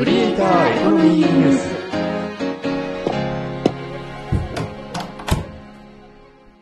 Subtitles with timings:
[0.00, 1.68] クリエイターエコノミーニュース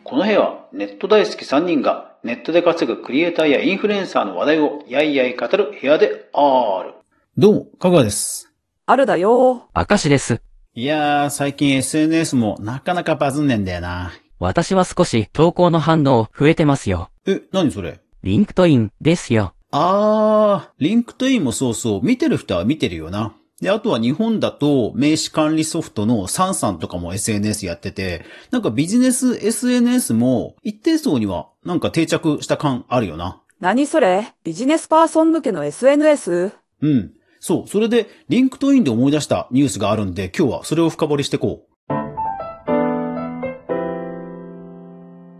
[0.03, 6.95] この部屋はネット大好き3人がネットで稼ぐクリエイターやインフルエンサーの話題をやいやい語る部屋である。
[7.37, 8.51] どうも、かぐわです。
[8.85, 10.41] あるだよ明石です。
[10.73, 14.11] いやー、最近 SNS もなかなかバズんねんだよな。
[14.39, 17.09] 私は少し投稿の反応増えてますよ。
[17.25, 18.01] え、何それ？
[18.21, 19.53] LinkedIn ですよ。
[19.71, 23.33] あー、リンクトインもそうそう、見てる人は見てるよな。
[23.61, 33.41] で、あとは日本だと名刺管理ソフトの Sansan とかも SNS やってて、なんかビジネス SNS も一定層にはなんか定着した感あるよな。
[33.59, 34.33] 何それ？
[34.43, 36.51] ビジネスパーソン向けの SNS?
[36.81, 37.11] うん。
[37.41, 37.67] そう。
[37.67, 41.93] それで、リンクトインで思い出したニュースがあるんで、今日はそれを深掘りしていこう。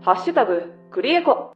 [0.02, 1.52] ハッシュタグ、クリエコ。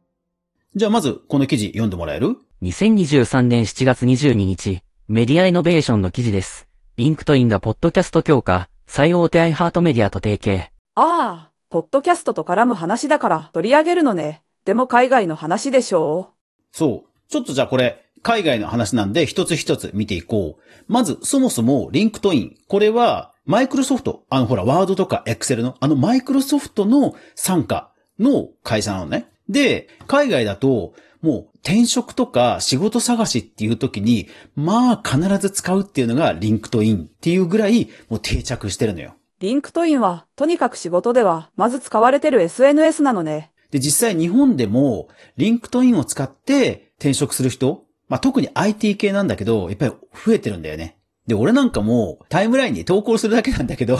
[0.75, 2.37] じゃあまず、この記事読んでもらえる？
[2.65, 6.67] 2023年7月22日、メディアイノベーションの記事です。
[6.97, 10.71] リンクトインがポッドキャスト強化、最大手アイハートメディアと提携。
[10.95, 14.41] ああ、ポッドキャストと絡む話だから取り上げるのね。
[14.65, 16.31] でも海外の話でしょ
[16.71, 17.29] そう。
[17.29, 20.91] ちょっとじゃあこれ、海外の話なんで一つ一つ見ていこう。
[20.91, 22.55] まず、そもそもリンクトイン。
[22.67, 24.23] これは、マイクロソフト。
[24.31, 29.27] あのほら、ワードとかエクセルの、あのマイクロソフトの傘下の会社なのね。
[29.49, 30.95] で、海外だと、
[31.25, 39.15] もう転職とか仕事探しっていう時に、まあ必ず使うっていうのがリンクトインっていうぐらいもう定着してるのよ。
[39.39, 43.51] リンクトインは、とにかく仕事では、まず使われてる SNS なのね。
[43.71, 49.93] で、実際日本でも、リンクトインを使って転職する人、まあ、特に IT 系なんだけど、やっぱり
[50.25, 50.99] 増えてるんだよね。
[51.25, 53.97] で、俺なんかもタイムラインに投稿するだけなんだけど、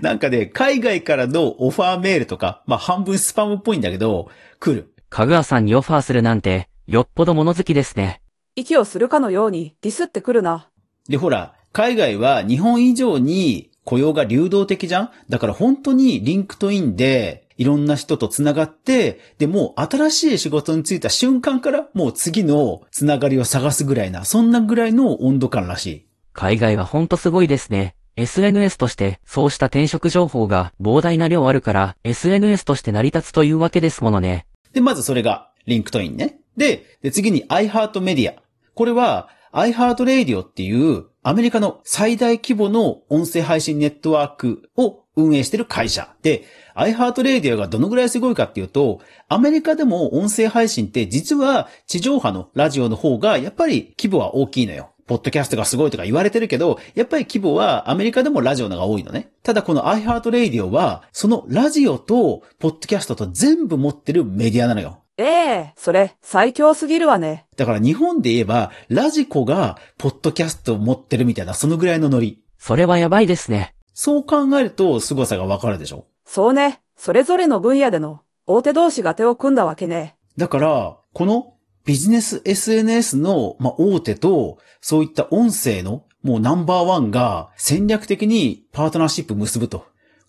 [0.00, 4.94] なんかね、海外からのオファーメールとか、まあ、半分スパムっぽいんだけど、来る。
[5.10, 8.22] かぐわさんにオファーするなんて、よっぽど物好きですね。
[8.54, 10.68] 息をするかのようにディスってくるな。
[11.08, 15.10] で、ほら、海外は日本以上に雇用が流動的じゃん？
[15.28, 26.06] だから本当にリンクトインでいろんな人と繋がって、で、もう新しい仕事に就いた瞬間からもう次の繋がりを探すぐらいな、そんなぐらいの温度感らしい。
[26.32, 27.96] 海外はほんとすごいですね。
[28.14, 34.46] SNS として、そうした転職情報が膨大な量あるから、SNS として成り立つというわけですものね。
[34.72, 36.40] で、まずそれがリンクトインね。
[36.56, 38.34] で、で次に iHeartMedia。
[38.74, 46.14] これは iHeartRadio っていうアメリカの最大規模の音声配信ネットワークを運営してる会社。
[46.22, 46.44] で、
[46.76, 54.89] iHeartRadio がどのぐらいすごいかっていうと、アメリカでも音声配信って実は地上波のラジオの方がやっぱり規模は大きいのよ。
[55.10, 59.32] ポッドキャストがすごいとか言われてるけど、やっぱり規模はアメリカでもラジオのが多いのね。
[59.42, 65.02] ただこの iHeartRadio は、そのラジオとポッドキャストと全部持ってるメディアなのよ。
[65.16, 67.46] ええそれ、最強すぎるわね。
[67.56, 72.40] だから日本で言えば、ラジコがポッドキャストを持ってるみたいな、そのぐらいのノリ。
[72.56, 73.74] それはやばいですね。
[73.92, 76.82] そう考えると凄さがわかるでしょそうね。
[76.96, 80.14] それぞれの分野での大手同士が手を組んだわけね。
[80.36, 81.54] だから、この
[81.90, 89.86] ビジネス SNS の、まあ、大手と、そういった音声の、もうナンバーワンが戦略的にパートナーシップ結ぶと。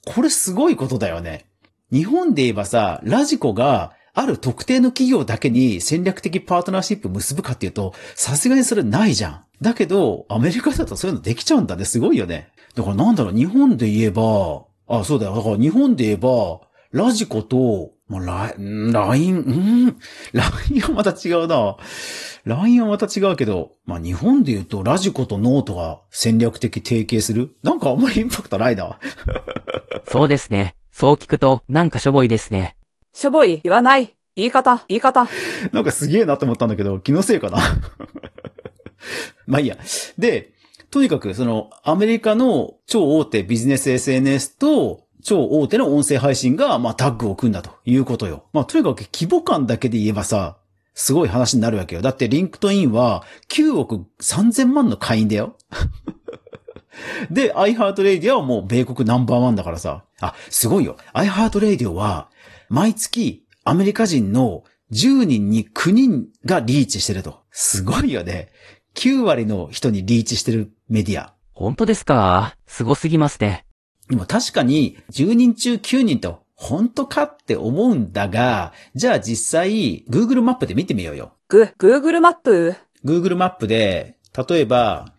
[0.08, 1.46] これすごいことだよね。
[1.92, 9.46] 日本で言えばさ、ラジコがある特定の企業だけに戦略的パートナーシップ結ぶかっていうと、さすがにそれないじゃん。
[9.62, 11.86] だけど、アメリカだとそういうのできちゃうんだね。
[11.86, 12.50] すごいよね。
[12.74, 15.36] だからなんだろう、日本で言えば、あ、そうだよ。
[15.36, 16.62] だから日本で言えば、
[16.92, 19.98] ラジコと、まあ、ラん LINE、うん、
[20.34, 21.78] LINE はまた違うな。
[22.44, 27.56] LINE はまた違うけど、まあ、日本で言うと、ラジコとノートが戦略的提携する？
[27.64, 29.00] なんかあんまりインパクトないな。
[30.08, 30.76] そうですね。
[30.92, 32.76] そう聞くと、なんかしょぼいですね。
[33.14, 34.14] しょぼい、言わない。
[34.36, 35.28] 言い方、言い方。
[35.72, 37.60] なんかすげえなと思ったんだけど、気のせいかな？
[39.46, 39.78] まあいいや。
[40.18, 40.54] で、
[40.90, 48.46] とにかくそのアメリカの超大手ビジネス SNS と超大手の音声配信がまあタッグを組んだということよ。
[48.54, 50.58] まあとにかく規模感だけで言えばさ、
[50.94, 52.02] すごい話になるわけよ。
[52.02, 55.56] だってリンクトインは9億3000万の会員だよ。
[57.32, 60.04] で、iHeartRadio はもう米国ナンバーワンだからさ。
[60.20, 60.98] あ、すごいよ。
[61.14, 62.30] iHeartRadio は
[62.70, 67.40] 毎月アメリカ人の10人に9人がリーチしてると。
[67.52, 68.50] すごいよね。
[68.96, 71.34] 9割の人にリーチしてるメディア。
[71.54, 72.56] 本当ですか？
[72.68, 73.66] すごすぎますね。
[74.12, 81.34] でも確かに10人中9人と本当かって思うんだが、じゃあ実際 Google マップで見てみようよ。
[81.48, 82.76] グ、Google マップ
[83.06, 84.18] ？Google マップで、
[84.50, 85.14] 例えば、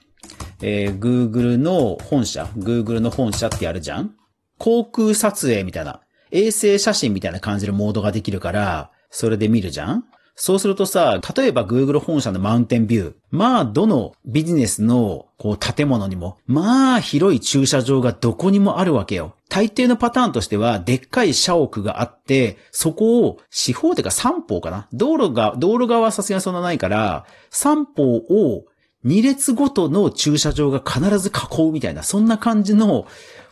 [0.61, 4.15] えー Google の本社、Google の本社ってあるじゃん？
[4.59, 10.05] 航空撮影みたいな、衛星写真みたいな感じのモードができるから、それで見るじゃん？
[10.35, 13.15] そうするとさ、例えば Google 本社のマウンテンビュー。
[13.31, 19.35] まあ、どのビジネスのこう建物にも、まあ、広い駐車場がどこにもあるわけよ。
[19.49, 28.65] 大抵のパターンとしては、でっかい社屋があって、そこを四方てか三方かな道路が、道路側はさすがにそんなないから、三方を
[29.05, 33.07] 二列ごとの駐車場が必ず囲うみたいな、そんな感じの、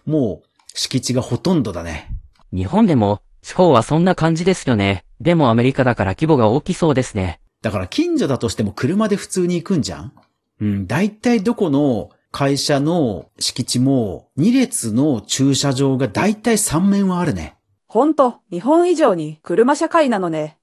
[0.07, 2.09] もう、敷地がほとんどだね。
[2.53, 5.05] 日本でも、地方はそんな感じですよね。
[5.21, 7.41] でもアメリカだから規模が大きそうですね。
[7.63, 10.13] だから近所だとしても車で普通に行くんじゃん？
[10.61, 17.57] うん、大体どこの会社の敷地も2列の駐車場が大体3面はあるね。
[17.87, 20.59] ほんと、日本以上に車社会なのね。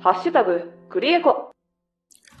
[0.00, 1.52] ハッシュタグ、クリエコ。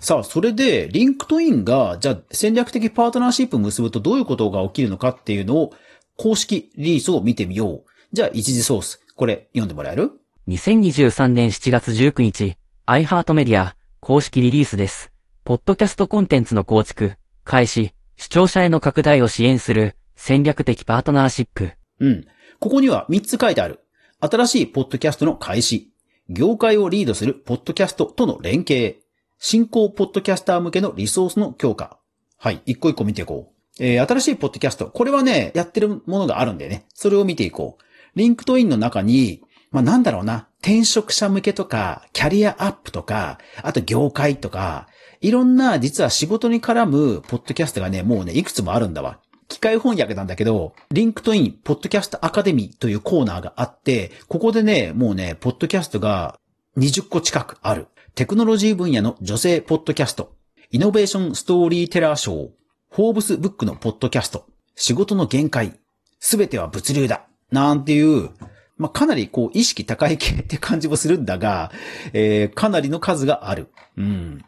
[0.00, 5.72] さあ、それで、リンクトインが、じゃあ戦略的パートナーシップ結ぶとどういうことが起きるのかっていうのを、
[6.16, 7.84] 公式リリースを見てみよう。
[8.12, 9.00] じゃあ、一次ソース。
[9.16, 10.12] これ、読んでもらえる
[10.48, 15.12] ?2023 年7月19日、iHeart Media、公式リリースです。
[15.44, 17.14] ポッドキャストコンテンツの構築、
[17.44, 21.72] 開始、視聴者への拡大を支援する、戦略的パートナーシップ。
[22.00, 22.26] うん。
[22.58, 23.80] ここには3つ書いてある。
[24.20, 25.92] 新しいポッドキャストの開始。
[26.28, 29.00] 業界をリードするポッドキャストとの連携。
[29.38, 31.98] 新興ポッドキャスター向けのリソースの強化。
[32.36, 32.60] はい。
[32.66, 33.59] 一個一個見ていこう。
[33.80, 34.86] えー、新しいポッドキャスト。
[34.88, 36.84] これはね、やってるものがあるんでね。
[36.92, 37.82] それを見ていこう。
[38.14, 40.48] リンクトインの中に、まあ、なんだろうな。
[40.60, 44.86] 転職者向けとか、キャリアアップとか、あと業界とか、
[45.22, 49.18] いろんな実は仕事に絡むポッドキャストがね、もうね、いくつもあるんだわ。
[49.48, 56.38] 機械翻訳なんだけど、リンクトイン、ポッドキャストアカデミーというコーナーがあって、ここでね、もうね、ポッドキャストが
[56.76, 57.88] 20個近くある。
[58.14, 60.34] テクノロジー分野の女性ポッドキャスト、
[60.70, 62.50] イノベーションストーリーテラーショー、
[62.92, 65.78] フォーブスブックのポッドキャスト、仕事の限界、
[66.18, 68.30] すべては物流だ、なんていう、
[68.78, 71.70] まあ、かなりこう意識高い系って感じもするんだが、
[72.12, 73.68] えー、かなりの数がある。
[73.96, 74.44] うん。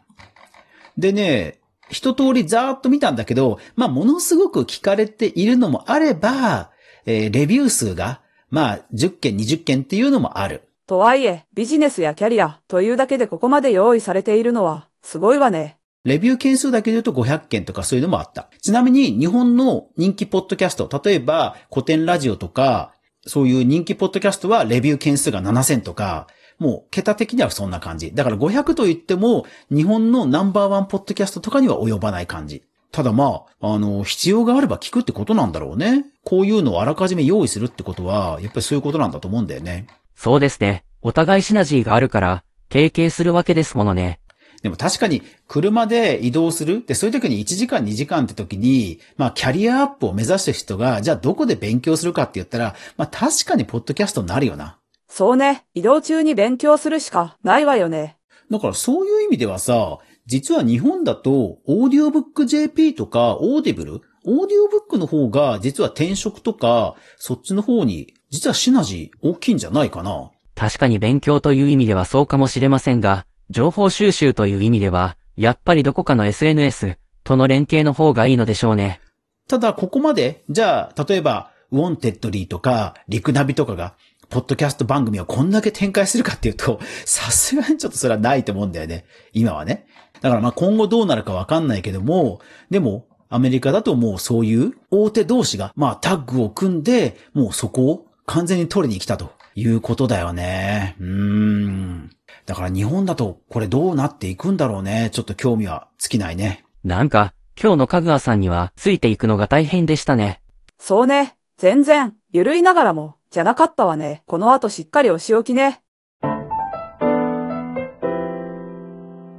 [0.97, 6.71] でね、一通りざーっと見たんだけど、まあ、ものすごく聞かれているのもあれば、
[7.05, 8.19] えー、レビュー数が、
[8.49, 10.67] まあ、10件、20件っていうのもある。
[10.85, 15.77] とはいえ、ビジネスやキャリアというだけでここまで用意されているのは、すごいわね。
[16.05, 18.49] レビュー件数だけで言うと500件とかそういうのもあった。
[18.61, 22.93] ちなみに日本の人気ポッドキャスト、例えば古典ラジオとか、
[23.25, 26.27] そういう人気ポッドキャストはレビュー件数が7000とか、
[26.59, 28.13] もう桁的にはそんな感じ。
[28.13, 32.63] だから500と言っても日本のナンバーワンポッドキャストとかには及ばない感じ。
[32.91, 36.05] ただまあ、あの、必要があれば聞くってことなんだろうね。
[36.23, 39.87] こういうのをあらかじめ用意するってことは、やっぱりそういうことなんだと思うんだよね。
[40.15, 40.83] そうですね。
[41.01, 44.19] お互いシナジーがあるから、提携するわけですものね。
[44.63, 54.79] でも確かに車で移動するで、そういう時に1時間2時間って時に、まあキャリアアップを目指してる人が、じゃあどこで勉強するかって言ったら、まあ確かにポッドキャストになるよな。
[55.09, 55.65] そうね。
[55.75, 58.17] 移動中に勉強するしかないわよね。
[58.49, 64.01] だからそういう意味ではさ、実は日本だと、オーディオブック JP とか、オーディブル？
[64.25, 70.31] オーディオブックの方が、実は転職とか、そっちの方に、実はシナジー大きいんじゃないかな。
[70.55, 78.99] 確かに勉強という意味ではそうかもしれませんが、情報収集という意味では、やっぱりどこかの SNS との連携の方がいいのでしょうね。
[79.47, 83.95] ただ、ここまで、じゃあ、例えば、ウォンテッドリーとか、リクナビとかが、
[84.29, 89.05] ポッドキャスト番組をこんだけ展開するかっていうと、 さすがにちょっとそれはないと思うんだよね。
[89.33, 89.85] 今はね。
[90.21, 100.95] だからまあ今後どうなるかわかんないけども、でも、アメリカだともうそういう大手同士が、まあタッグを組んで、もうそこを完全に取りに来たということだよね。
[100.99, 102.09] うーん。
[102.45, 105.09] だから日本だとこれどうなっていくんだろうね。
[105.11, 106.65] ちょっと興味は尽きないね。
[106.83, 110.41] なんか、今日のかぐわさんにはついていくのが大変でしたね。
[110.79, 111.37] そうね。
[111.57, 114.23] 全然、ゆるいながらも、じゃなかったわね。
[114.25, 115.81] この後しっかりお仕置きね。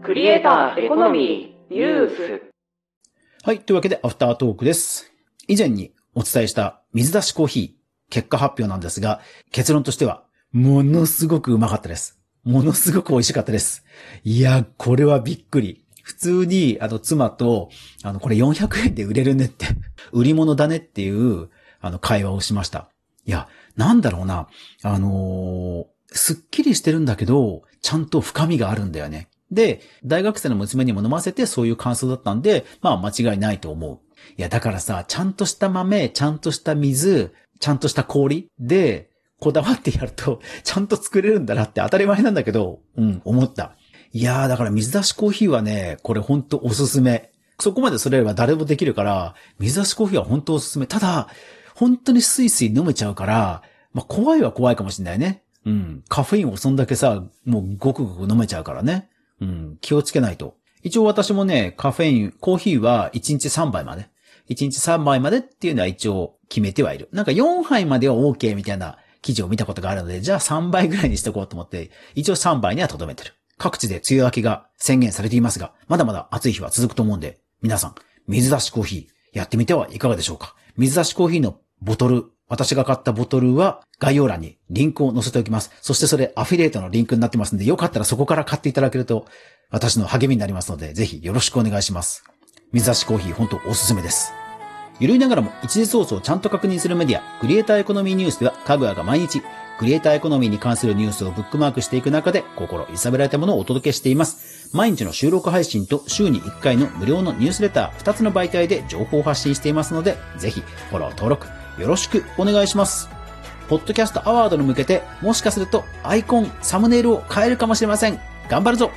[0.03, 2.43] クリエイターエコノミーニュース。
[3.43, 3.61] はい。
[3.61, 5.13] というわけで、アフタートークです。
[5.49, 7.85] 以前にお伝えした水出しコーヒー。
[8.11, 9.21] 結果発表なんですが、
[9.51, 12.21] 結論としては、ものすごくうまかったです。
[12.45, 13.85] ものすごく美味しかったです。
[14.23, 15.85] いや、これはびっくり。
[16.03, 17.71] 普通に、あの、妻と、
[18.03, 19.67] あの、これ400円で売れるねって
[20.13, 21.49] 売り物だねっていう、
[21.81, 22.91] あの、会話をしました。
[23.25, 24.49] いや、なんだろうな。
[24.83, 29.29] あのー、すっきりしてるんだけど、ちゃんと深みがあるんだよね。
[29.51, 34.01] で、大学生の娘にも飲ませてそういう感想だったんで、まあ間違いないと思う。
[34.37, 39.11] いや、だからさ、ちゃんとした豆、ちゃんとした水、ちゃんとした氷で、
[39.45, 43.77] こだわってやると、 ちゃんと作れるんだなって当たり前なんだけど、うん、思った。
[44.13, 47.31] いやー、だから水出しコーヒーはね、これほんとおすすめ。
[47.61, 50.87] そこまでそれれば誰もできるから、水出しコーヒーは本当おすすめ。
[50.87, 51.29] ただ、
[51.75, 55.43] 本当にスイスイ飲めちゃうから、まあ怖いは怖いかもしれないね。
[55.67, 56.05] うん。
[56.09, 59.09] カフェインをそんだけさ、もうごくごく飲めちゃうからね。
[59.41, 59.79] うん。
[59.81, 60.57] 気をつけないと。
[60.83, 64.09] 一応私もね、カフェイン、コーヒーは1日3杯まで。
[64.51, 67.09] 1日3杯までっていうのは一応決めてはいる。
[67.13, 73.33] なんか4杯までは OK みたいな記事を見たことがあるので、じゃあ3杯ぐらいにしとこうと思って、一応3杯には留めてる。
[73.57, 77.95] 各地で梅雨明けが宣言されていますが、まだまだ暑い日は続くと思うんで、皆さん、
[78.29, 80.55] 水出しコーヒーやってみてはいかがでしょうか？
[80.77, 85.71] 水出しコーヒーのボトル、私が買ったボトルは概要欄にリンクを載せておきます。
[85.81, 89.25] そしてそれアフィリエイトのリンクになってますんで、よかったらそこから買っていただけると
[89.71, 92.25] 私の励みになりますので、ぜひよろしくお願いします。
[92.73, 94.33] 水出しコーヒー本当おすすめです。
[95.01, 99.43] ゆるいながらも一時ソースをちゃんと確認するメディア、クリエイターエコノミーニュースでは、かぐわが毎日、
[99.77, 104.71] クリエイターエコノミーに関するニュースをブックマークしていく中で、心揺さぶられたものをお届けしています。
[104.73, 111.49] 毎日の収録配信と週に1回の無料のニュースレター、2つの媒体で情報を発信していますので、ぜひ、フォロー登録、
[111.81, 113.09] よろしくお願いします。
[113.69, 118.21] ポッドキャストアワードに向けて、もしかするとアイコン、サムネイルを変えるかもしれません。
[118.49, 118.93] 頑張るぞ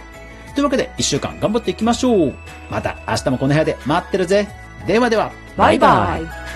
[0.53, 2.35] というわけで、1週間頑張っていきましょう
[2.69, 4.47] また明日もこの部屋で待ってるぜ
[4.87, 6.46] ではではバイバイ。